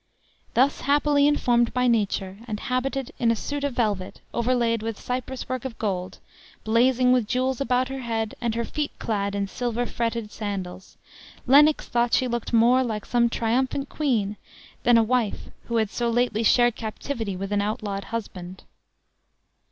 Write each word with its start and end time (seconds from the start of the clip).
Thus 0.55 0.81
happily 0.81 1.31
formed 1.35 1.75
by 1.75 1.85
nature, 1.85 2.39
and 2.47 2.59
habited 2.59 3.11
in 3.19 3.29
a 3.29 3.35
suit 3.35 3.63
of 3.63 3.75
velvet, 3.75 4.19
overlaid 4.33 4.81
with 4.81 4.99
Cyprus 4.99 5.47
work 5.47 5.63
of 5.63 5.77
gold, 5.77 6.17
blazing 6.63 7.11
with 7.11 7.27
jewels, 7.27 7.61
about 7.61 7.87
her 7.89 7.99
head, 7.99 8.33
and 8.41 8.55
her 8.55 8.65
feet 8.65 8.89
clad 8.97 9.35
in 9.35 9.47
silver 9.47 9.85
fretted 9.85 10.31
sandals, 10.31 10.97
Lennox 11.45 11.87
thought 11.87 12.15
she 12.15 12.27
looked 12.27 12.51
more 12.51 12.83
like 12.83 13.05
some 13.05 13.29
triumphant 13.29 13.89
queen, 13.89 14.37
than 14.81 14.97
a 14.97 15.03
wife 15.03 15.51
who 15.65 15.77
had 15.77 15.91
so 15.91 16.09
lately 16.09 16.41
shared 16.41 16.75
captivity 16.75 17.35
with 17.35 17.51
an 17.51 17.61
outlawed 17.61 18.05
husband. 18.05 18.63